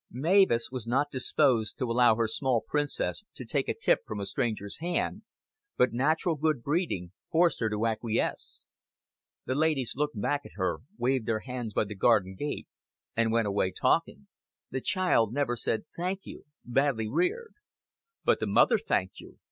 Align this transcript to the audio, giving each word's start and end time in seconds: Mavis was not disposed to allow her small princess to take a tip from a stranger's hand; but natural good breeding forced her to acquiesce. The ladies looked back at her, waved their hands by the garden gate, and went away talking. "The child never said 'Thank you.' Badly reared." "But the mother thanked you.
Mavis 0.09 0.69
was 0.71 0.87
not 0.87 1.11
disposed 1.11 1.77
to 1.77 1.85
allow 1.85 2.15
her 2.15 2.27
small 2.27 2.63
princess 2.67 3.23
to 3.35 3.45
take 3.45 3.69
a 3.69 3.75
tip 3.79 3.99
from 4.03 4.19
a 4.19 4.25
stranger's 4.25 4.79
hand; 4.79 5.21
but 5.77 5.93
natural 5.93 6.33
good 6.33 6.63
breeding 6.63 7.11
forced 7.31 7.59
her 7.59 7.69
to 7.69 7.85
acquiesce. 7.85 8.65
The 9.45 9.53
ladies 9.53 9.93
looked 9.95 10.19
back 10.19 10.41
at 10.43 10.53
her, 10.55 10.77
waved 10.97 11.27
their 11.27 11.41
hands 11.41 11.73
by 11.73 11.83
the 11.83 11.93
garden 11.93 12.33
gate, 12.33 12.67
and 13.15 13.31
went 13.31 13.45
away 13.45 13.71
talking. 13.79 14.25
"The 14.71 14.81
child 14.81 15.33
never 15.35 15.55
said 15.55 15.83
'Thank 15.95 16.21
you.' 16.23 16.45
Badly 16.65 17.07
reared." 17.07 17.53
"But 18.25 18.39
the 18.39 18.47
mother 18.47 18.79
thanked 18.79 19.19
you. 19.19 19.37